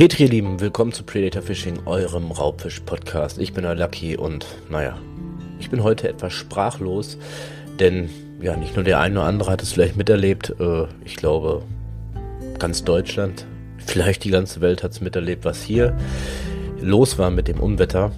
Petri, 0.00 0.22
ihr 0.22 0.30
Lieben, 0.30 0.60
willkommen 0.60 0.92
zu 0.92 1.02
Predator 1.02 1.42
Fishing, 1.42 1.80
eurem 1.84 2.30
Raubfisch-Podcast. 2.30 3.36
Ich 3.36 3.52
bin 3.52 3.64
der 3.64 3.74
Lucky 3.74 4.16
und 4.16 4.46
naja, 4.70 4.96
ich 5.58 5.68
bin 5.68 5.82
heute 5.82 6.08
etwas 6.08 6.32
sprachlos, 6.32 7.18
denn 7.78 8.08
ja, 8.40 8.56
nicht 8.56 8.76
nur 8.76 8.82
der 8.82 8.98
eine 8.98 9.18
oder 9.18 9.28
andere 9.28 9.50
hat 9.50 9.62
es 9.62 9.72
vielleicht 9.72 9.98
miterlebt. 9.98 10.54
Äh, 10.58 10.86
ich 11.04 11.16
glaube, 11.16 11.60
ganz 12.58 12.82
Deutschland, 12.82 13.44
vielleicht 13.76 14.24
die 14.24 14.30
ganze 14.30 14.62
Welt 14.62 14.82
hat 14.82 14.92
es 14.92 15.02
miterlebt, 15.02 15.44
was 15.44 15.62
hier 15.62 15.94
los 16.80 17.18
war 17.18 17.30
mit 17.30 17.46
dem 17.46 17.60
Unwetter. 17.60 18.10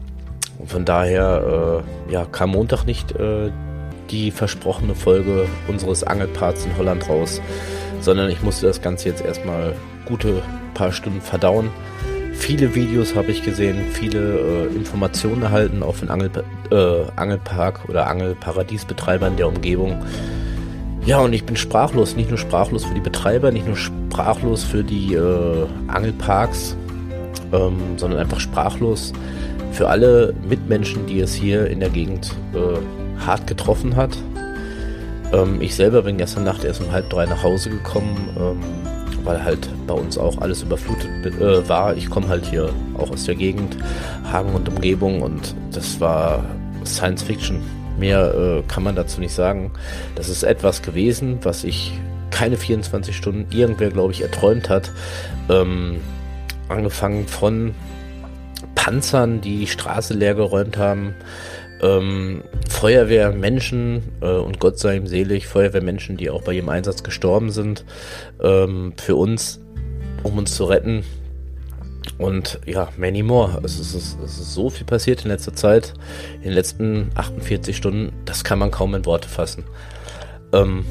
Und 0.60 0.70
von 0.70 0.84
daher 0.84 1.82
äh, 2.08 2.12
ja, 2.12 2.26
kam 2.26 2.50
Montag 2.50 2.84
nicht 2.84 3.10
äh, 3.16 3.50
die 4.08 4.30
versprochene 4.30 4.94
Folge 4.94 5.48
unseres 5.66 6.04
Angelparts 6.04 6.64
in 6.64 6.76
Holland 6.78 7.08
raus, 7.08 7.40
sondern 7.98 8.30
ich 8.30 8.40
musste 8.40 8.66
das 8.66 8.80
Ganze 8.80 9.08
jetzt 9.08 9.24
erstmal 9.24 9.74
gute 10.04 10.44
paar 10.74 10.92
Stunden 10.92 11.20
verdauen. 11.20 11.70
Viele 12.34 12.74
Videos 12.74 13.14
habe 13.14 13.30
ich 13.30 13.44
gesehen, 13.44 13.84
viele 13.92 14.18
äh, 14.18 14.74
Informationen 14.74 15.42
erhalten, 15.42 15.82
auch 15.82 15.94
von 15.94 16.10
Angel, 16.10 16.30
äh, 16.70 17.04
Angelpark 17.16 17.88
oder 17.88 18.08
Angelparadiesbetreibern 18.08 19.36
der 19.36 19.48
Umgebung. 19.48 20.02
Ja, 21.04 21.20
und 21.20 21.32
ich 21.32 21.44
bin 21.44 21.56
sprachlos, 21.56 22.16
nicht 22.16 22.30
nur 22.30 22.38
sprachlos 22.38 22.84
für 22.84 22.94
die 22.94 23.00
Betreiber, 23.00 23.50
nicht 23.50 23.66
nur 23.66 23.76
sprachlos 23.76 24.64
für 24.64 24.82
die 24.82 25.14
äh, 25.14 25.66
Angelparks, 25.88 26.76
ähm, 27.52 27.76
sondern 27.96 28.20
einfach 28.20 28.40
sprachlos 28.40 29.12
für 29.72 29.88
alle 29.88 30.34
Mitmenschen, 30.48 31.06
die 31.06 31.20
es 31.20 31.34
hier 31.34 31.66
in 31.66 31.80
der 31.80 31.90
Gegend 31.90 32.34
äh, 32.54 33.24
hart 33.24 33.46
getroffen 33.46 33.96
hat. 33.96 34.16
Ähm, 35.32 35.60
ich 35.60 35.74
selber 35.74 36.02
bin 36.02 36.18
gestern 36.18 36.44
Nacht 36.44 36.64
erst 36.64 36.80
um 36.80 36.92
halb 36.92 37.08
drei 37.10 37.26
nach 37.26 37.42
Hause 37.42 37.70
gekommen, 37.70 38.28
ähm, 38.38 38.60
weil 39.24 39.42
halt 39.42 39.68
bei 39.86 39.94
uns 39.94 40.18
auch 40.18 40.38
alles 40.38 40.62
überflutet 40.62 41.10
äh, 41.26 41.68
war. 41.68 41.96
Ich 41.96 42.10
komme 42.10 42.28
halt 42.28 42.46
hier 42.46 42.70
auch 42.96 43.10
aus 43.10 43.24
der 43.24 43.34
Gegend, 43.34 43.76
Hagen 44.30 44.54
und 44.54 44.68
Umgebung 44.68 45.22
und 45.22 45.54
das 45.72 46.00
war 46.00 46.44
Science 46.84 47.22
Fiction. 47.22 47.60
Mehr 47.98 48.34
äh, 48.34 48.62
kann 48.68 48.82
man 48.82 48.96
dazu 48.96 49.20
nicht 49.20 49.34
sagen. 49.34 49.70
Das 50.14 50.28
ist 50.28 50.42
etwas 50.42 50.82
gewesen, 50.82 51.38
was 51.42 51.64
ich 51.64 51.92
keine 52.30 52.56
24 52.56 53.16
Stunden 53.16 53.46
irgendwer, 53.54 53.90
glaube 53.90 54.12
ich, 54.12 54.22
erträumt 54.22 54.68
hat. 54.68 54.90
Ähm, 55.48 56.00
angefangen 56.68 57.26
von 57.28 57.74
Panzern, 58.74 59.40
die 59.40 59.58
die 59.58 59.66
Straße 59.66 60.14
leer 60.14 60.34
geräumt 60.34 60.76
haben, 60.76 61.14
ähm, 61.82 62.42
Feuerwehrmenschen 62.68 64.02
äh, 64.20 64.26
und 64.26 64.58
Gott 64.60 64.78
sei 64.78 64.96
ihm 64.96 65.06
selig, 65.06 65.46
Feuerwehrmenschen, 65.46 66.16
die 66.16 66.30
auch 66.30 66.42
bei 66.42 66.52
ihrem 66.54 66.68
Einsatz 66.68 67.02
gestorben 67.02 67.50
sind, 67.50 67.84
ähm, 68.42 68.94
für 68.96 69.16
uns, 69.16 69.60
um 70.22 70.38
uns 70.38 70.54
zu 70.54 70.64
retten. 70.64 71.04
Und 72.18 72.60
ja, 72.66 72.88
many 72.96 73.22
more. 73.22 73.60
Es 73.64 73.78
ist, 73.78 73.94
es 73.94 74.14
ist 74.14 74.54
so 74.54 74.70
viel 74.70 74.86
passiert 74.86 75.24
in 75.24 75.30
letzter 75.30 75.54
Zeit, 75.54 75.94
in 76.36 76.42
den 76.42 76.52
letzten 76.52 77.10
48 77.14 77.76
Stunden, 77.76 78.12
das 78.24 78.44
kann 78.44 78.58
man 78.58 78.70
kaum 78.70 78.94
in 78.94 79.04
Worte 79.06 79.28
fassen. 79.28 79.64
Ähm, 80.52 80.84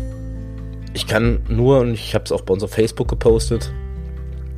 ich 0.94 1.08
kann 1.08 1.42
nur, 1.48 1.80
und 1.80 1.94
ich 1.94 2.16
habe 2.16 2.26
es 2.26 2.32
auch 2.32 2.42
bei 2.42 2.54
uns 2.54 2.64
auf 2.64 2.72
Facebook 2.72 3.08
gepostet 3.08 3.72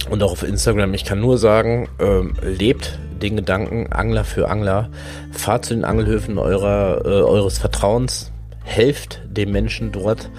und 0.09 0.21
auch 0.23 0.31
auf 0.31 0.43
Instagram, 0.43 0.93
ich 0.93 1.05
kann 1.05 1.19
nur 1.19 1.37
sagen, 1.37 1.87
ähm, 1.99 2.33
lebt 2.41 2.99
den 3.21 3.37
Gedanken 3.37 3.91
Angler 3.91 4.23
für 4.23 4.49
Angler. 4.49 4.89
Fahrt 5.31 5.65
zu 5.65 5.73
den 5.73 5.85
Angelhöfen 5.85 6.37
eurer, 6.37 7.05
äh, 7.05 7.09
eures 7.09 7.57
Vertrauens, 7.57 8.31
helft 8.63 9.21
den 9.25 9.51
Menschen 9.51 9.91
dort, 9.91 10.29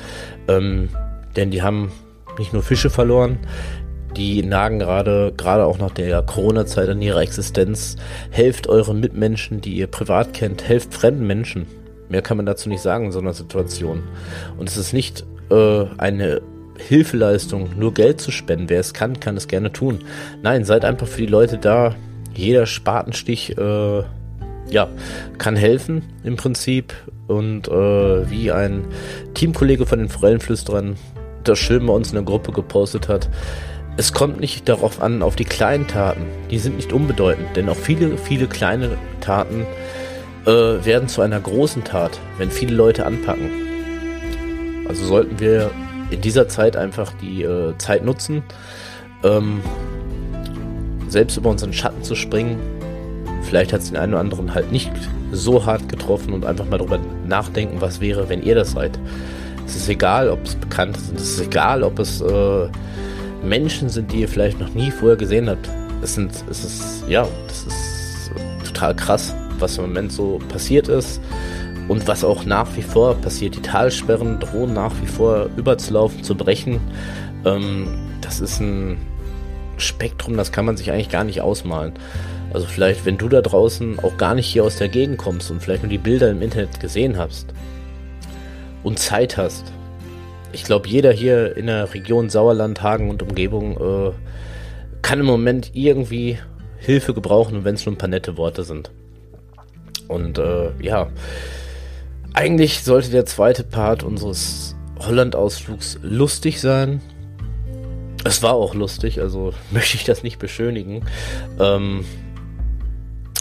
ähm, 0.48 0.90
denn 1.36 1.50
die 1.50 1.62
haben 1.62 1.90
nicht 2.38 2.52
nur 2.52 2.62
Fische 2.62 2.90
verloren, 2.90 3.38
die 4.16 4.42
nagen 4.42 4.78
gerade, 4.78 5.32
gerade 5.36 5.64
auch 5.64 5.78
nach 5.78 5.90
der 5.90 6.22
Corona-Zeit 6.22 6.88
an 6.88 7.02
ihrer 7.02 7.20
Existenz. 7.20 7.96
Helft 8.30 8.68
euren 8.68 9.00
Mitmenschen, 9.00 9.60
die 9.60 9.74
ihr 9.74 9.88
privat 9.88 10.32
kennt, 10.32 10.68
helft 10.68 10.94
fremden 10.94 11.26
Menschen. 11.26 11.66
Mehr 12.08 12.22
kann 12.22 12.36
man 12.36 12.46
dazu 12.46 12.68
nicht 12.68 12.82
sagen 12.82 13.06
in 13.06 13.12
so 13.12 13.18
einer 13.18 13.34
Situation. 13.34 14.04
Und 14.56 14.68
es 14.68 14.76
ist 14.76 14.92
nicht 14.92 15.24
äh, 15.50 15.84
eine 15.98 16.42
Hilfeleistung, 16.78 17.70
nur 17.78 17.94
Geld 17.94 18.20
zu 18.20 18.30
spenden. 18.30 18.68
Wer 18.68 18.80
es 18.80 18.94
kann, 18.94 19.20
kann 19.20 19.36
es 19.36 19.48
gerne 19.48 19.72
tun. 19.72 20.00
Nein, 20.42 20.64
seid 20.64 20.84
einfach 20.84 21.06
für 21.06 21.20
die 21.20 21.26
Leute 21.26 21.58
da, 21.58 21.94
jeder 22.34 22.66
Spatenstich 22.66 23.56
äh, 23.56 24.02
ja, 24.70 24.88
kann 25.38 25.56
helfen 25.56 26.02
im 26.24 26.36
Prinzip. 26.36 26.94
Und 27.26 27.68
äh, 27.68 28.30
wie 28.30 28.52
ein 28.52 28.84
Teamkollege 29.34 29.86
von 29.86 29.98
den 29.98 30.08
Forellenflüsterern 30.08 30.96
das 31.44 31.58
schön 31.58 31.86
bei 31.86 31.92
uns 31.92 32.08
in 32.08 32.14
der 32.14 32.24
Gruppe 32.24 32.52
gepostet 32.52 33.08
hat, 33.08 33.28
es 33.96 34.12
kommt 34.12 34.40
nicht 34.40 34.68
darauf 34.68 35.00
an, 35.00 35.22
auf 35.22 35.36
die 35.36 35.44
kleinen 35.44 35.86
Taten. 35.86 36.22
Die 36.50 36.58
sind 36.58 36.76
nicht 36.76 36.92
unbedeutend, 36.92 37.56
denn 37.56 37.68
auch 37.68 37.76
viele, 37.76 38.18
viele 38.18 38.46
kleine 38.46 38.96
Taten 39.20 39.66
äh, 40.46 40.50
werden 40.84 41.08
zu 41.08 41.22
einer 41.22 41.38
großen 41.38 41.84
Tat, 41.84 42.18
wenn 42.38 42.50
viele 42.50 42.74
Leute 42.74 43.06
anpacken. 43.06 43.50
Also 44.88 45.04
sollten 45.06 45.38
wir 45.38 45.70
in 46.14 46.20
dieser 46.20 46.48
Zeit 46.48 46.76
einfach 46.76 47.12
die 47.20 47.42
äh, 47.42 47.76
Zeit 47.78 48.04
nutzen, 48.04 48.42
ähm, 49.22 49.60
selbst 51.08 51.36
über 51.36 51.50
unseren 51.50 51.72
Schatten 51.72 52.02
zu 52.02 52.14
springen. 52.14 52.58
Vielleicht 53.42 53.72
hat 53.72 53.80
es 53.80 53.88
den 53.88 53.96
einen 53.96 54.14
oder 54.14 54.20
anderen 54.20 54.54
halt 54.54 54.72
nicht 54.72 54.90
so 55.32 55.66
hart 55.66 55.88
getroffen 55.88 56.32
und 56.32 56.46
einfach 56.46 56.64
mal 56.66 56.78
darüber 56.78 56.98
nachdenken, 57.26 57.80
was 57.80 58.00
wäre, 58.00 58.28
wenn 58.28 58.42
ihr 58.42 58.54
das 58.54 58.72
seid. 58.72 58.98
Es 59.66 59.76
ist 59.76 59.88
egal, 59.88 60.28
ob 60.28 60.44
es 60.44 60.54
bekannt 60.54 60.96
sind, 60.98 61.18
es 61.18 61.34
ist 61.34 61.46
egal, 61.46 61.82
ob 61.82 61.98
es 61.98 62.20
äh, 62.20 62.68
Menschen 63.42 63.88
sind, 63.88 64.12
die 64.12 64.20
ihr 64.20 64.28
vielleicht 64.28 64.58
noch 64.60 64.72
nie 64.74 64.90
vorher 64.90 65.16
gesehen 65.16 65.48
habt. 65.48 65.68
Es 66.02 66.14
sind, 66.14 66.32
es 66.50 66.64
ist, 66.64 67.04
ja, 67.08 67.26
das 67.48 67.64
ist 67.64 68.32
total 68.64 68.94
krass, 68.94 69.34
was 69.58 69.78
im 69.78 69.84
Moment 69.84 70.12
so 70.12 70.38
passiert 70.48 70.88
ist 70.88 71.20
und 71.88 72.08
was 72.08 72.24
auch 72.24 72.44
nach 72.44 72.76
wie 72.76 72.82
vor 72.82 73.14
passiert. 73.14 73.56
Die 73.56 73.62
Talsperren 73.62 74.40
drohen 74.40 74.72
nach 74.72 74.92
wie 75.02 75.06
vor 75.06 75.48
überzulaufen, 75.56 76.22
zu 76.22 76.34
brechen. 76.34 76.80
Ähm, 77.44 77.88
das 78.20 78.40
ist 78.40 78.60
ein 78.60 78.98
Spektrum, 79.76 80.36
das 80.36 80.52
kann 80.52 80.64
man 80.64 80.76
sich 80.76 80.90
eigentlich 80.90 81.10
gar 81.10 81.24
nicht 81.24 81.40
ausmalen. 81.40 81.92
Also 82.52 82.66
vielleicht, 82.66 83.04
wenn 83.04 83.18
du 83.18 83.28
da 83.28 83.42
draußen 83.42 83.98
auch 83.98 84.16
gar 84.16 84.34
nicht 84.34 84.46
hier 84.46 84.64
aus 84.64 84.76
der 84.76 84.88
Gegend 84.88 85.18
kommst 85.18 85.50
und 85.50 85.60
vielleicht 85.60 85.82
nur 85.82 85.90
die 85.90 85.98
Bilder 85.98 86.30
im 86.30 86.40
Internet 86.40 86.78
gesehen 86.80 87.18
hast 87.18 87.52
und 88.82 88.98
Zeit 88.98 89.36
hast. 89.36 89.72
Ich 90.52 90.62
glaube, 90.62 90.88
jeder 90.88 91.10
hier 91.10 91.56
in 91.56 91.66
der 91.66 91.92
Region 91.92 92.30
Sauerland, 92.30 92.80
Hagen 92.80 93.10
und 93.10 93.24
Umgebung 93.24 93.76
äh, 93.76 94.12
kann 95.02 95.18
im 95.18 95.26
Moment 95.26 95.72
irgendwie 95.74 96.38
Hilfe 96.78 97.12
gebrauchen, 97.12 97.64
wenn 97.64 97.74
es 97.74 97.84
nur 97.84 97.94
ein 97.94 97.98
paar 97.98 98.08
nette 98.08 98.36
Worte 98.36 98.62
sind. 98.62 98.90
Und 100.06 100.38
äh, 100.38 100.70
ja, 100.80 101.08
eigentlich 102.34 102.82
sollte 102.82 103.10
der 103.10 103.24
zweite 103.26 103.62
Part 103.62 104.02
unseres 104.02 104.74
Holland-Ausflugs 104.98 105.98
lustig 106.02 106.60
sein. 106.60 107.00
Es 108.24 108.42
war 108.42 108.54
auch 108.54 108.74
lustig, 108.74 109.20
also 109.20 109.54
möchte 109.70 109.96
ich 109.96 110.04
das 110.04 110.22
nicht 110.22 110.38
beschönigen. 110.38 111.06
Ähm, 111.58 112.04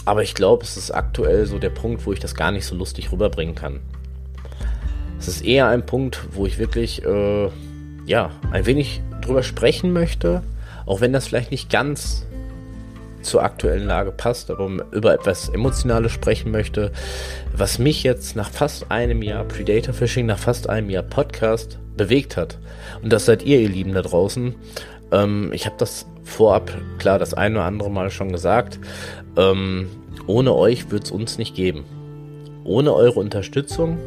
aber 0.04 0.22
ich 0.22 0.34
glaube, 0.34 0.64
es 0.64 0.76
ist 0.76 0.90
aktuell 0.90 1.46
so 1.46 1.58
der 1.58 1.70
Punkt, 1.70 2.06
wo 2.06 2.12
ich 2.12 2.20
das 2.20 2.34
gar 2.34 2.52
nicht 2.52 2.66
so 2.66 2.74
lustig 2.74 3.10
rüberbringen 3.10 3.54
kann. 3.54 3.80
Es 5.18 5.28
ist 5.28 5.44
eher 5.44 5.68
ein 5.68 5.86
Punkt, 5.86 6.20
wo 6.32 6.46
ich 6.46 6.58
wirklich, 6.58 7.04
äh, 7.04 7.48
ja, 8.06 8.30
ein 8.50 8.66
wenig 8.66 9.00
drüber 9.22 9.42
sprechen 9.42 9.92
möchte, 9.92 10.42
auch 10.86 11.00
wenn 11.00 11.12
das 11.12 11.26
vielleicht 11.26 11.50
nicht 11.50 11.70
ganz 11.70 12.26
zur 13.24 13.42
aktuellen 13.42 13.86
Lage 13.86 14.12
passt, 14.12 14.50
aber 14.50 14.70
über 14.92 15.14
etwas 15.14 15.48
Emotionales 15.48 16.12
sprechen 16.12 16.50
möchte, 16.50 16.92
was 17.56 17.78
mich 17.78 18.02
jetzt 18.02 18.36
nach 18.36 18.50
fast 18.50 18.90
einem 18.90 19.22
Jahr 19.22 19.44
Predator 19.44 19.94
Fishing, 19.94 20.26
nach 20.26 20.38
fast 20.38 20.68
einem 20.68 20.90
Jahr 20.90 21.02
Podcast 21.02 21.78
bewegt 21.96 22.36
hat. 22.36 22.58
Und 23.02 23.12
das 23.12 23.24
seid 23.24 23.42
ihr, 23.42 23.60
ihr 23.60 23.68
Lieben 23.68 23.94
da 23.94 24.02
draußen. 24.02 24.54
Ähm, 25.12 25.50
ich 25.52 25.66
habe 25.66 25.76
das 25.78 26.06
vorab, 26.22 26.72
klar, 26.98 27.18
das 27.18 27.34
eine 27.34 27.56
oder 27.56 27.66
andere 27.66 27.90
Mal 27.90 28.10
schon 28.10 28.32
gesagt. 28.32 28.78
Ähm, 29.36 29.88
ohne 30.26 30.54
euch 30.54 30.90
wird 30.90 31.04
es 31.04 31.10
uns 31.10 31.38
nicht 31.38 31.54
geben. 31.54 31.84
Ohne 32.64 32.94
eure 32.94 33.20
Unterstützung 33.20 33.98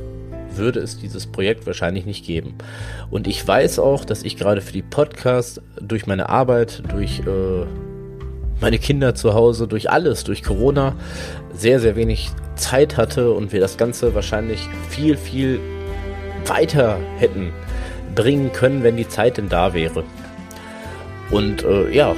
würde 0.55 0.79
es 0.79 0.99
dieses 0.99 1.27
Projekt 1.27 1.67
wahrscheinlich 1.67 2.05
nicht 2.05 2.25
geben. 2.25 2.55
Und 3.11 3.27
ich 3.27 3.47
weiß 3.47 3.79
auch, 3.79 4.05
dass 4.05 4.23
ich 4.23 4.37
gerade 4.37 4.61
für 4.61 4.73
die 4.73 4.81
Podcasts 4.81 5.61
durch 5.79 6.07
meine 6.07 6.29
Arbeit, 6.29 6.83
durch 6.91 7.19
äh, 7.19 7.65
meine 8.61 8.79
Kinder 8.79 9.15
zu 9.15 9.33
Hause, 9.33 9.67
durch 9.67 9.89
alles, 9.89 10.23
durch 10.23 10.43
Corona, 10.43 10.95
sehr, 11.53 11.79
sehr 11.79 11.95
wenig 11.95 12.29
Zeit 12.55 12.97
hatte 12.97 13.31
und 13.31 13.53
wir 13.53 13.59
das 13.59 13.77
Ganze 13.77 14.15
wahrscheinlich 14.15 14.67
viel, 14.89 15.17
viel 15.17 15.59
weiter 16.45 16.97
hätten 17.17 17.51
bringen 18.15 18.51
können, 18.51 18.83
wenn 18.83 18.97
die 18.97 19.07
Zeit 19.07 19.37
denn 19.37 19.49
da 19.49 19.73
wäre. 19.73 20.03
Und 21.29 21.63
äh, 21.63 21.89
ja, 21.91 22.15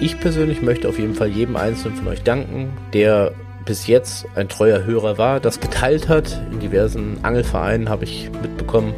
ich 0.00 0.18
persönlich 0.18 0.62
möchte 0.62 0.88
auf 0.88 0.98
jeden 0.98 1.14
Fall 1.14 1.28
jedem 1.28 1.56
Einzelnen 1.56 1.96
von 1.96 2.08
euch 2.08 2.22
danken, 2.22 2.72
der 2.92 3.32
bis 3.64 3.86
jetzt 3.86 4.26
ein 4.34 4.48
treuer 4.48 4.84
Hörer 4.84 5.18
war, 5.18 5.38
das 5.38 5.60
geteilt 5.60 6.08
hat. 6.08 6.40
In 6.50 6.58
diversen 6.60 7.18
Angelvereinen 7.22 7.88
habe 7.88 8.04
ich 8.04 8.30
mitbekommen, 8.42 8.94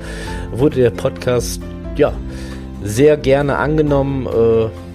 wurde 0.52 0.76
der 0.76 0.90
Podcast 0.90 1.60
ja 1.96 2.12
sehr 2.82 3.16
gerne 3.16 3.56
angenommen. 3.56 4.26
Äh, 4.26 4.91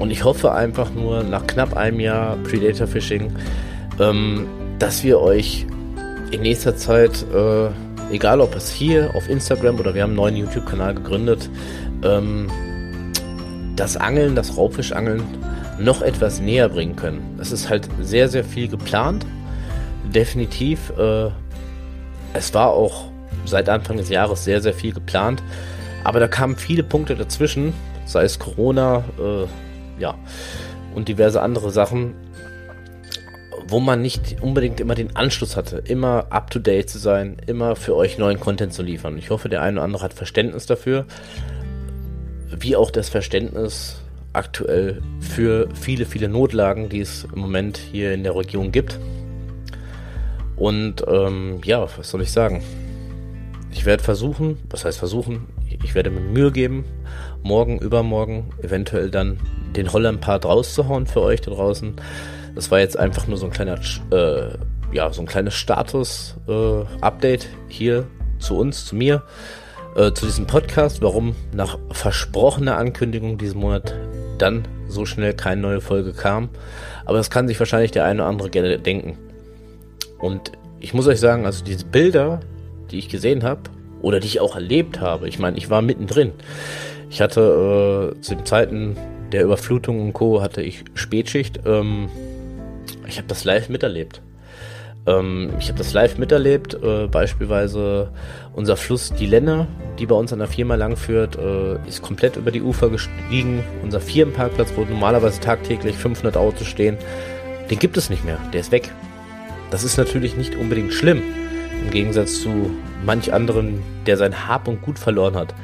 Und 0.00 0.10
ich 0.10 0.24
hoffe 0.24 0.52
einfach 0.52 0.90
nur 0.92 1.22
nach 1.22 1.46
knapp 1.46 1.76
einem 1.76 2.00
Jahr 2.00 2.36
Predator 2.38 2.86
Fishing, 2.86 3.30
ähm, 4.00 4.46
dass 4.78 5.04
wir 5.04 5.20
euch 5.20 5.66
in 6.30 6.40
nächster 6.40 6.74
Zeit, 6.74 7.22
äh, 7.34 7.68
egal 8.10 8.40
ob 8.40 8.56
es 8.56 8.72
hier 8.72 9.14
auf 9.14 9.28
Instagram 9.28 9.78
oder 9.78 9.94
wir 9.94 10.02
haben 10.02 10.10
einen 10.10 10.16
neuen 10.16 10.36
YouTube-Kanal 10.36 10.94
gegründet, 10.94 11.50
ähm, 12.02 12.46
das 13.76 13.98
Angeln, 13.98 14.34
das 14.34 14.56
Raubfischangeln 14.56 15.22
noch 15.78 16.00
etwas 16.00 16.40
näher 16.40 16.70
bringen 16.70 16.96
können. 16.96 17.38
Es 17.38 17.52
ist 17.52 17.68
halt 17.68 17.86
sehr, 18.00 18.28
sehr 18.28 18.44
viel 18.44 18.68
geplant. 18.68 19.26
Definitiv. 20.14 20.92
Äh, 20.98 21.28
es 22.32 22.54
war 22.54 22.70
auch 22.70 23.10
seit 23.44 23.68
Anfang 23.68 23.98
des 23.98 24.08
Jahres 24.08 24.44
sehr, 24.44 24.62
sehr 24.62 24.72
viel 24.72 24.94
geplant. 24.94 25.42
Aber 26.04 26.20
da 26.20 26.28
kamen 26.28 26.56
viele 26.56 26.82
Punkte 26.84 27.16
dazwischen, 27.16 27.74
sei 28.06 28.24
es 28.24 28.38
Corona, 28.38 29.04
äh, 29.18 29.46
ja, 30.00 30.16
und 30.94 31.08
diverse 31.08 31.40
andere 31.40 31.70
Sachen, 31.70 32.14
wo 33.68 33.78
man 33.78 34.02
nicht 34.02 34.38
unbedingt 34.40 34.80
immer 34.80 34.94
den 34.94 35.14
Anschluss 35.14 35.56
hatte, 35.56 35.82
immer 35.84 36.26
up 36.30 36.50
to 36.50 36.58
date 36.58 36.88
zu 36.90 36.98
sein, 36.98 37.36
immer 37.46 37.76
für 37.76 37.94
euch 37.94 38.18
neuen 38.18 38.40
Content 38.40 38.72
zu 38.72 38.82
liefern. 38.82 39.16
Ich 39.18 39.30
hoffe, 39.30 39.48
der 39.48 39.62
eine 39.62 39.78
oder 39.78 39.84
andere 39.84 40.04
hat 40.04 40.12
Verständnis 40.12 40.66
dafür, 40.66 41.06
wie 42.58 42.74
auch 42.74 42.90
das 42.90 43.08
Verständnis 43.08 44.00
aktuell 44.32 45.02
für 45.20 45.68
viele, 45.74 46.06
viele 46.06 46.28
Notlagen, 46.28 46.88
die 46.88 47.00
es 47.00 47.24
im 47.32 47.40
Moment 47.40 47.76
hier 47.78 48.12
in 48.12 48.22
der 48.22 48.34
Region 48.34 48.72
gibt. 48.72 48.98
Und 50.56 51.04
ähm, 51.08 51.60
ja, 51.64 51.86
was 51.96 52.10
soll 52.10 52.22
ich 52.22 52.32
sagen? 52.32 52.62
Ich 53.72 53.86
werde 53.86 54.02
versuchen, 54.02 54.58
was 54.68 54.84
heißt 54.84 54.98
versuchen? 54.98 55.46
Ich 55.82 55.94
werde 55.94 56.10
mir 56.10 56.20
Mühe 56.20 56.52
geben, 56.52 56.84
morgen, 57.42 57.78
übermorgen, 57.78 58.50
eventuell 58.62 59.10
dann 59.10 59.38
den 59.76 59.92
Holland-Part 59.92 60.44
rauszuhauen 60.44 61.06
für 61.06 61.22
euch 61.22 61.40
da 61.40 61.50
draußen. 61.50 61.94
Das 62.54 62.70
war 62.70 62.80
jetzt 62.80 62.98
einfach 62.98 63.26
nur 63.26 63.38
so 63.38 63.46
ein 63.46 63.52
kleiner, 63.52 63.78
äh, 64.12 64.48
ja, 64.92 65.12
so 65.12 65.22
ein 65.22 65.26
kleines 65.26 65.54
Status-Update 65.54 67.44
äh, 67.44 67.48
hier 67.68 68.06
zu 68.38 68.56
uns, 68.58 68.86
zu 68.86 68.96
mir, 68.96 69.22
äh, 69.96 70.12
zu 70.12 70.26
diesem 70.26 70.46
Podcast, 70.46 71.02
warum 71.02 71.34
nach 71.54 71.78
versprochener 71.92 72.76
Ankündigung 72.76 73.38
diesen 73.38 73.60
Monat 73.60 73.94
dann 74.38 74.66
so 74.88 75.06
schnell 75.06 75.34
keine 75.34 75.60
neue 75.60 75.80
Folge 75.80 76.12
kam. 76.12 76.48
Aber 77.04 77.18
das 77.18 77.30
kann 77.30 77.48
sich 77.48 77.58
wahrscheinlich 77.58 77.90
der 77.90 78.04
eine 78.04 78.22
oder 78.22 78.28
andere 78.28 78.50
gerne 78.50 78.78
denken. 78.78 79.18
Und 80.18 80.52
ich 80.80 80.94
muss 80.94 81.06
euch 81.06 81.20
sagen, 81.20 81.46
also 81.46 81.64
diese 81.64 81.84
Bilder, 81.84 82.40
die 82.90 82.98
ich 82.98 83.08
gesehen 83.08 83.42
habe 83.42 83.62
oder 84.02 84.20
die 84.20 84.26
ich 84.26 84.40
auch 84.40 84.54
erlebt 84.54 85.00
habe, 85.00 85.28
ich 85.28 85.38
meine, 85.38 85.56
ich 85.56 85.70
war 85.70 85.82
mittendrin. 85.82 86.32
Ich 87.10 87.20
hatte 87.20 88.14
äh, 88.16 88.20
zu 88.20 88.34
den 88.36 88.46
Zeiten 88.46 88.96
der 89.32 89.44
Überflutung 89.44 90.00
und 90.00 90.12
Co. 90.12 90.42
hatte 90.42 90.62
ich 90.62 90.84
Spätschicht. 90.94 91.60
Ähm, 91.66 92.08
ich 93.06 93.16
habe 93.18 93.28
das 93.28 93.44
live 93.44 93.68
miterlebt. 93.68 94.22
Ähm, 95.06 95.50
ich 95.58 95.68
habe 95.68 95.78
das 95.78 95.92
live 95.92 96.18
miterlebt, 96.18 96.74
äh, 96.74 97.06
beispielsweise 97.06 98.12
unser 98.54 98.76
Fluss 98.76 99.12
die 99.12 99.26
Lenne, 99.26 99.66
die 99.98 100.06
bei 100.06 100.14
uns 100.14 100.32
an 100.32 100.38
der 100.38 100.48
Firma 100.48 100.74
langführt, 100.74 101.36
äh, 101.36 101.76
ist 101.88 102.02
komplett 102.02 102.36
über 102.36 102.50
die 102.50 102.62
Ufer 102.62 102.90
gestiegen. 102.90 103.64
Unser 103.82 104.00
Firmenparkplatz, 104.00 104.72
wo 104.76 104.82
normalerweise 104.82 105.40
tagtäglich 105.40 105.96
500 105.96 106.36
Autos 106.36 106.66
stehen, 106.66 106.96
den 107.70 107.78
gibt 107.78 107.96
es 107.96 108.10
nicht 108.10 108.24
mehr, 108.24 108.38
der 108.52 108.60
ist 108.60 108.72
weg. 108.72 108.90
Das 109.70 109.84
ist 109.84 109.96
natürlich 109.96 110.36
nicht 110.36 110.56
unbedingt 110.56 110.92
schlimm, 110.92 111.22
im 111.84 111.90
Gegensatz 111.90 112.40
zu 112.42 112.70
manch 113.04 113.32
anderen, 113.32 113.82
der 114.06 114.16
sein 114.16 114.48
Hab 114.48 114.68
und 114.68 114.82
Gut 114.82 114.98
verloren 114.98 115.36
hat. 115.36 115.54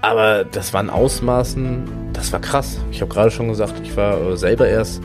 Aber 0.00 0.44
das 0.44 0.74
waren 0.74 0.90
Ausmaßen, 0.90 1.84
das 2.12 2.32
war 2.32 2.40
krass. 2.40 2.80
Ich 2.90 3.00
habe 3.00 3.12
gerade 3.12 3.30
schon 3.30 3.48
gesagt, 3.48 3.74
ich 3.84 3.96
war 3.96 4.20
äh, 4.20 4.36
selber 4.36 4.66
erst 4.66 5.00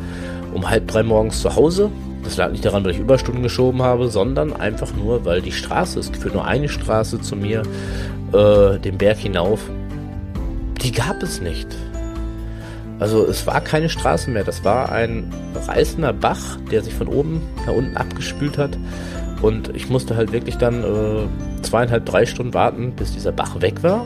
um 0.53 0.67
halb 0.67 0.87
drei 0.87 1.03
morgens 1.03 1.41
zu 1.41 1.55
Hause. 1.55 1.91
Das 2.23 2.35
lag 2.37 2.49
nicht 2.49 2.65
daran, 2.65 2.83
weil 2.83 2.91
ich 2.91 2.99
Überstunden 2.99 3.43
geschoben 3.43 3.81
habe, 3.83 4.09
sondern 4.09 4.53
einfach 4.53 4.91
nur, 4.95 5.23
weil 5.23 5.41
die 5.41 5.51
Straße, 5.51 5.99
es 5.99 6.09
führt 6.09 6.33
nur 6.33 6.45
eine 6.45 6.67
Straße 6.67 7.21
zu 7.21 7.35
mir, 7.35 7.61
äh, 8.33 8.79
den 8.79 8.97
Berg 8.97 9.17
hinauf, 9.17 9.61
die 10.81 10.91
gab 10.91 11.21
es 11.21 11.41
nicht. 11.41 11.67
Also 12.99 13.25
es 13.25 13.45
war 13.45 13.61
keine 13.61 13.89
Straße 13.89 14.31
mehr, 14.31 14.43
das 14.43 14.63
war 14.63 14.91
ein 14.91 15.31
reißender 15.67 16.13
Bach, 16.13 16.57
der 16.71 16.81
sich 16.81 16.93
von 16.93 17.07
oben 17.07 17.41
nach 17.65 17.73
unten 17.73 17.95
abgespült 17.95 18.57
hat. 18.57 18.71
Und 19.41 19.75
ich 19.75 19.89
musste 19.89 20.15
halt 20.15 20.31
wirklich 20.31 20.57
dann 20.57 20.83
äh, 20.83 21.61
zweieinhalb, 21.61 22.05
drei 22.05 22.25
Stunden 22.25 22.53
warten, 22.53 22.93
bis 22.93 23.13
dieser 23.13 23.31
Bach 23.31 23.61
weg 23.61 23.83
war 23.83 24.05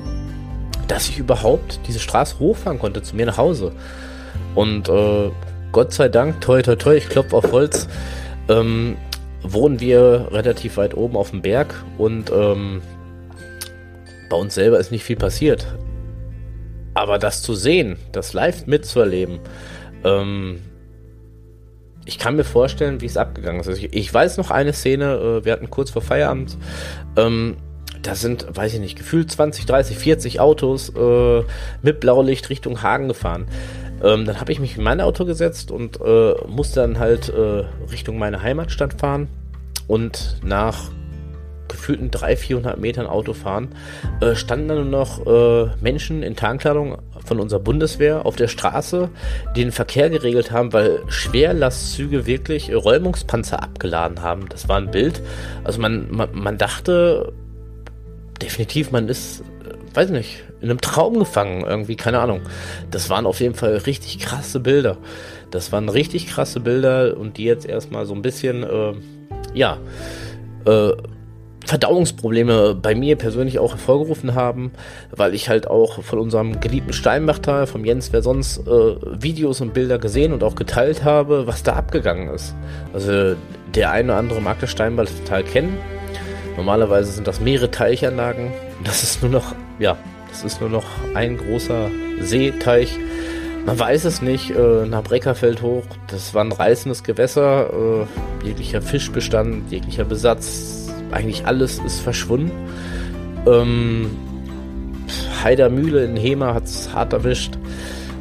dass 0.92 1.08
ich 1.08 1.18
überhaupt 1.18 1.80
diese 1.88 2.00
Straße 2.00 2.38
hochfahren 2.40 2.78
konnte 2.78 3.02
zu 3.02 3.16
mir 3.16 3.26
nach 3.26 3.38
Hause. 3.38 3.72
Und 4.56 4.90
äh, 4.90 5.32
Gott 5.72 5.94
sei 5.94 6.10
Dank, 6.10 6.42
toi 6.42 6.62
toi 6.62 6.76
toi, 6.76 6.96
ich 6.96 7.08
klopfe 7.08 7.38
auf 7.38 7.50
Holz, 7.54 7.88
ähm, 8.50 8.98
wohnen 9.42 9.80
wir 9.80 10.28
relativ 10.32 10.76
weit 10.76 10.96
oben 10.96 11.16
auf 11.16 11.30
dem 11.30 11.42
Berg 11.42 11.74
und 11.98 12.30
ähm, 12.30 12.82
bei 14.30 14.36
uns 14.36 14.54
selber 14.54 14.80
ist 14.80 14.92
nicht 14.92 15.06
viel 15.06 15.16
passiert. 15.16 15.66
Aber 16.94 17.20
das 17.20 17.42
zu 17.42 17.56
sehen, 17.56 17.96
das 18.12 18.34
live 18.34 18.68
mitzuerleben, 18.68 19.40
ähm, 20.04 20.60
ich 22.06 22.18
kann 22.18 22.36
mir 22.36 22.44
vorstellen, 22.44 23.02
wie 23.02 23.06
es 23.06 23.18
abgegangen 23.18 23.62
ist. 23.62 23.68
Also 23.68 23.80
ich, 23.80 23.94
ich, 23.94 24.14
weiß 24.14 24.38
noch 24.38 24.52
eine 24.52 24.74
Szene, 24.74 25.16
äh, 25.16 25.46
wir 25.46 25.54
hatten 25.54 25.70
kurz 25.70 25.92
vor 25.92 26.02
Feierabend, 26.02 26.58
ähm, 27.16 27.58
da 28.02 28.16
sind, 28.16 28.48
weiß 28.52 28.74
ich 28.74 28.80
nicht, 28.80 28.98
gefühlt 28.98 29.32
20, 29.32 29.66
30, 29.66 29.98
40 29.98 30.40
Autos 30.40 30.90
äh, 30.90 31.44
mit 31.82 32.00
Blaulicht 32.00 32.50
Richtung 32.50 32.82
Hagen 32.82 33.08
gefahren. 33.08 33.46
Ähm, 34.04 34.26
dann 34.26 34.40
habe 34.40 34.52
ich 34.52 34.60
mich 34.60 34.78
in 34.78 34.84
mein 34.84 35.02
Auto 35.02 35.26
gesetzt 35.26 35.70
und 35.70 36.02
äh, 36.02 36.34
musste 36.48 36.80
dann 36.82 36.98
halt 36.98 37.30
äh, 37.30 37.66
Richtung 37.92 38.18
meine 38.18 38.42
Heimatstadt 38.42 39.00
fahren. 39.00 39.28
Und 39.88 40.38
nach 40.44 40.90
gefühlten 41.82 42.12
300, 42.12 42.40
400 42.40 42.80
Metern 42.80 43.08
Autofahren 43.08 43.70
äh, 44.22 44.36
standen 44.36 44.68
dann 44.68 44.90
nur 44.90 45.00
noch 45.00 45.26
äh, 45.26 45.72
Menschen 45.82 46.22
in 46.22 46.36
Tarnkleidung 46.36 47.00
von 47.26 47.40
unserer 47.40 47.60
Bundeswehr 47.60 48.24
auf 48.26 48.36
der 48.36 48.48
Straße, 48.48 49.10
die 49.56 49.62
den 49.62 49.72
Verkehr 49.72 50.12
geregelt 50.12 50.52
haben, 50.52 50.74
weil 50.74 51.00
Schwerlastzüge 51.08 52.28
wirklich 52.28 52.72
Räumungspanzer 52.72 53.64
abgeladen 53.64 54.22
haben. 54.22 54.48
Das 54.50 54.70
war 54.70 54.78
ein 54.78 54.92
Bild. 54.92 55.24
Also 55.64 55.82
man, 55.82 56.06
man, 56.12 56.30
man 56.34 56.58
dachte, 56.60 57.34
definitiv, 58.40 58.92
man 58.92 59.10
ist, 59.10 59.42
äh, 59.42 59.96
weiß 59.96 60.12
nicht, 60.12 60.44
in 60.62 60.70
einem 60.70 60.82
Traum 60.82 61.18
gefangen 61.18 61.64
irgendwie, 61.66 61.96
keine 61.96 62.20
Ahnung. 62.20 62.42
Das 62.92 63.10
waren 63.10 63.26
auf 63.26 63.40
jeden 63.40 63.56
Fall 63.56 63.76
richtig 63.78 64.20
krasse 64.20 64.60
Bilder. 64.60 64.98
Das 65.50 65.72
waren 65.72 65.90
richtig 65.90 66.28
krasse 66.28 66.60
Bilder 66.60 67.18
und 67.18 67.38
die 67.38 67.46
jetzt 67.46 67.66
erstmal 67.66 68.06
so 68.06 68.14
ein 68.14 68.22
bisschen, 68.22 68.62
äh, 68.62 68.94
ja, 69.56 69.80
äh, 70.66 70.92
Verdauungsprobleme 71.72 72.76
bei 72.76 72.96
mir 72.96 73.16
persönlich 73.16 73.60
auch 73.60 73.72
hervorgerufen 73.72 74.36
haben, 74.36 74.72
weil 75.10 75.34
ich 75.34 75.48
halt 75.50 75.68
auch 75.68 76.04
von 76.04 76.20
unserem 76.20 76.60
geliebten 76.60 76.94
Steinbachtal, 76.94 77.66
vom 77.66 77.86
Jens, 77.86 78.12
wer 78.12 78.22
sonst, 78.22 78.68
äh, 78.68 78.96
Videos 79.22 79.62
und 79.62 79.74
Bilder 79.74 79.98
gesehen 79.98 80.34
und 80.34 80.44
auch 80.44 80.56
geteilt 80.56 81.04
habe, 81.04 81.48
was 81.48 81.64
da 81.64 81.74
abgegangen 81.74 82.30
ist. 82.34 82.56
Also 82.94 83.36
der 83.74 83.92
eine 83.92 84.12
oder 84.12 84.20
andere 84.20 84.42
mag 84.42 84.60
das 84.60 84.70
Steinbachtal 84.70 85.44
kennen, 85.44 85.78
Normalerweise 86.58 87.12
sind 87.12 87.28
das 87.28 87.40
mehrere 87.40 87.72
Teichanlagen. 87.72 88.52
Das 88.84 89.04
ist 89.04 89.22
nur 89.22 89.32
noch, 89.32 89.56
ja, 89.80 89.98
das 90.30 90.44
ist 90.44 90.62
nur 90.62 90.70
noch 90.70 90.86
ein 91.14 91.38
großer 91.38 91.90
Seeteich. 92.20 93.00
Man 93.66 93.80
weiß 93.80 94.06
es 94.06 94.22
nicht, 94.22 94.52
äh, 94.52 94.86
nach 94.86 95.04
Breckerfeld 95.04 95.62
hoch, 95.62 95.84
das 96.08 96.34
war 96.34 96.44
ein 96.44 96.52
reißendes 96.52 97.04
Gewässer, 97.04 97.70
äh, 98.44 98.46
jeglicher 98.48 98.82
Fischbestand, 98.82 99.72
jeglicher 99.72 100.04
Besatz, 100.04 100.91
eigentlich 101.12 101.46
alles 101.46 101.80
ist 101.80 102.00
verschwunden. 102.00 102.52
Ähm, 103.46 104.12
Heider 105.44 105.70
Mühle 105.70 106.06
in 106.06 106.16
Hema 106.16 106.54
hat 106.54 106.66
es 106.66 106.94
hart 106.94 107.14
erwischt, 107.14 107.58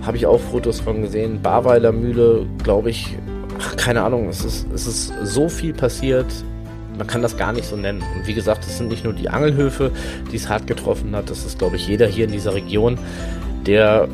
habe 0.03 0.17
ich 0.17 0.27
auch 0.27 0.41
Fotos 0.41 0.81
von 0.81 1.03
gesehen. 1.03 1.43
Barweiler 1.43 1.93
Mühle, 1.93 2.47
glaube 2.63 2.91
ich, 2.91 3.17
ach, 3.59 3.77
keine 3.77 4.03
Ahnung, 4.03 4.29
es 4.29 4.45
ist, 4.45 4.67
es 4.73 4.87
ist 4.87 5.13
so 5.23 5.49
viel 5.49 5.75
passiert 5.75 6.27
man 7.01 7.07
kann 7.07 7.23
das 7.23 7.39
gar 7.39 7.55
nicht 7.55 7.65
so 7.65 7.77
nennen. 7.77 8.03
Und 8.15 8.27
wie 8.27 8.35
gesagt, 8.35 8.63
es 8.65 8.77
sind 8.77 8.89
nicht 8.89 9.05
nur 9.05 9.15
die 9.15 9.31
Angelhöfe, 9.31 9.91
die 10.31 10.37
es 10.37 10.51
hart 10.51 10.67
getroffen 10.67 11.17
hat, 11.17 11.31
das 11.31 11.47
ist, 11.47 11.59
glaube 11.59 11.77
ich, 11.77 11.89
jeder 11.89 12.07
hier 12.07 12.27
in 12.27 12.33
dieser 12.33 12.55
Region, 12.55 12.99
der 13.67 14.07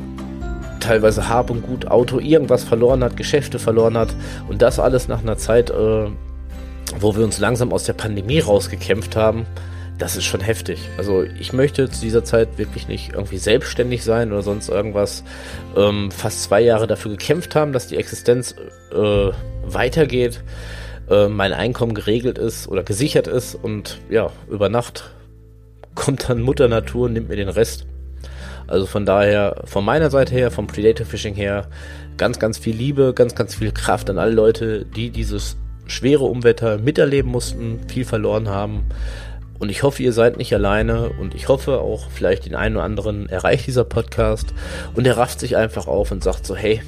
teilweise 0.79 1.29
Hab 1.29 1.51
und 1.51 1.63
Gut, 1.63 1.89
Auto, 1.89 2.21
irgendwas 2.21 2.63
verloren 2.63 3.03
hat, 3.03 3.17
Geschäfte 3.17 3.59
verloren 3.59 3.99
hat 3.99 4.15
und 4.49 4.63
das 4.63 4.79
alles 4.79 5.09
nach 5.09 5.21
einer 5.21 5.37
Zeit, 5.37 5.71
äh, 5.71 6.07
wo 6.99 7.17
wir 7.17 7.25
uns 7.25 7.39
langsam 7.39 7.73
aus 7.73 7.85
der 7.85 7.93
Pandemie 7.93 8.41
rausgekämpft 8.41 9.17
haben. 9.17 9.47
Das 9.99 10.17
ist 10.17 10.25
schon 10.25 10.41
heftig. 10.41 10.79
Also 10.99 11.23
ich 11.23 11.53
möchte 11.55 11.91
zu 11.91 12.03
dieser 12.03 12.23
Zeit 12.23 12.59
wirklich 12.59 12.87
nicht 12.87 13.15
irgendwie 13.15 13.39
selbstständig 13.39 14.05
sein 14.05 14.31
oder 14.31 14.43
sonst 14.43 14.69
irgendwas. 14.69 15.25
Ähm, 15.75 16.11
fast 16.11 16.43
zwei 16.43 16.61
Jahre 16.61 16.87
dafür 16.87 17.13
gekämpft 17.13 17.55
haben, 17.55 17.73
dass 17.73 17.87
die 17.87 17.97
Existenz 17.97 18.55
äh, 18.93 19.31
weitergeht 19.65 20.43
äh, 21.09 21.29
mein 21.29 21.53
Einkommen 21.53 21.95
geregelt 21.95 22.39
ist 22.39 22.69
oder 22.69 22.83
gesichert 22.83 23.27
ist 23.27 23.55
und 23.55 24.01
ja, 24.11 24.31
über 24.49 24.69
Nacht 24.69 25.11
kommt 25.95 26.29
dann 26.29 26.43
Mutter 26.43 26.69
Natur 26.69 27.07
und 27.07 27.15
nimmt 27.15 27.29
mir 27.29 27.37
den 27.37 27.49
Rest. 27.49 27.87
Also 28.67 28.87
von 28.87 29.07
daher, 29.07 29.63
von 29.65 29.85
meiner 29.85 30.11
Seite 30.11 30.35
her, 30.35 30.51
vom 30.51 30.67
Predator 30.67 31.07
Fishing 31.07 31.35
her, 31.35 31.69
ganz, 32.17 32.39
ganz 32.39 32.59
viel 32.59 32.75
Liebe, 32.75 33.15
ganz, 33.15 33.35
ganz 33.35 33.55
viel 33.55 33.71
Kraft 33.71 34.11
an 34.11 34.19
alle 34.19 34.33
Leute, 34.33 34.85
die 34.85 35.11
dieses 35.11 35.57
schwere 35.87 36.25
Umwetter 36.25 36.79
miterleben 36.79 37.31
mussten, 37.31 37.81
viel 37.89 38.05
verloren 38.05 38.49
haben. 38.49 38.85
Und 39.59 39.71
ich 39.71 39.83
hoffe, 39.83 40.03
ihr 40.03 40.13
seid 40.13 40.37
nicht 40.37 40.53
alleine 40.55 41.11
und 41.11 41.35
ich 41.35 41.49
hoffe 41.49 41.81
auch 41.81 42.11
vielleicht 42.11 42.45
den 42.45 42.55
einen 42.55 42.77
oder 42.77 42.85
anderen 42.85 43.29
erreicht 43.29 43.67
dieser 43.67 43.85
Podcast 43.85 44.53
und 44.95 45.07
er 45.07 45.17
rafft 45.17 45.41
sich 45.41 45.57
einfach 45.57 45.87
auf 45.87 46.11
und 46.11 46.23
sagt 46.23 46.47
so, 46.47 46.55
hey, 46.55 46.83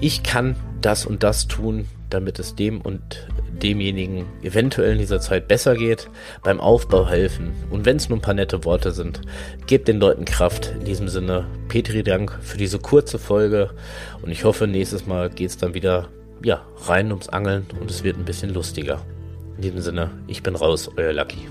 ich 0.00 0.22
kann 0.22 0.56
das 0.82 1.06
und 1.06 1.22
das 1.22 1.48
tun, 1.48 1.86
damit 2.10 2.38
es 2.38 2.54
dem 2.54 2.80
und 2.82 3.26
demjenigen 3.62 4.26
eventuell 4.42 4.92
in 4.92 4.98
dieser 4.98 5.20
Zeit 5.20 5.48
besser 5.48 5.76
geht, 5.76 6.10
beim 6.42 6.60
Aufbau 6.60 7.08
helfen. 7.08 7.52
Und 7.70 7.86
wenn 7.86 7.96
es 7.96 8.08
nur 8.08 8.18
ein 8.18 8.22
paar 8.22 8.34
nette 8.34 8.64
Worte 8.64 8.92
sind, 8.92 9.22
gebt 9.66 9.88
den 9.88 10.00
Leuten 10.00 10.24
Kraft. 10.24 10.74
In 10.78 10.84
diesem 10.84 11.08
Sinne, 11.08 11.46
Petri 11.68 12.02
Dank 12.02 12.38
für 12.42 12.58
diese 12.58 12.78
kurze 12.78 13.18
Folge 13.18 13.70
und 14.20 14.30
ich 14.30 14.44
hoffe, 14.44 14.66
nächstes 14.66 15.06
Mal 15.06 15.30
geht 15.30 15.50
es 15.50 15.56
dann 15.56 15.72
wieder 15.72 16.08
ja, 16.44 16.62
rein 16.86 17.10
ums 17.10 17.28
Angeln 17.28 17.66
und 17.80 17.90
es 17.90 18.04
wird 18.04 18.16
ein 18.18 18.24
bisschen 18.24 18.52
lustiger. 18.52 19.00
In 19.56 19.62
diesem 19.62 19.80
Sinne, 19.80 20.10
ich 20.26 20.42
bin 20.42 20.54
raus, 20.56 20.90
euer 20.96 21.12
Lucky. 21.12 21.48